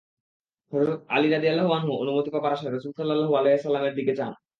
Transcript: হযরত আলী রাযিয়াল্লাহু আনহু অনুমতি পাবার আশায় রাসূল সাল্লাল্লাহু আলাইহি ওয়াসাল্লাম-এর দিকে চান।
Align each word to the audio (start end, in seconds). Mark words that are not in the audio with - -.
হযরত 0.73 0.99
আলী 1.09 1.27
রাযিয়াল্লাহু 1.29 1.71
আনহু 1.71 1.91
অনুমতি 2.03 2.29
পাবার 2.31 2.51
আশায় 2.53 2.71
রাসূল 2.71 2.91
সাল্লাল্লাহু 2.93 3.33
আলাইহি 3.35 3.55
ওয়াসাল্লাম-এর 3.55 3.95
দিকে 3.95 4.13
চান। 4.15 4.31